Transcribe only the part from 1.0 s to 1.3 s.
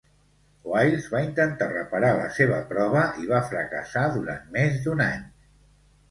va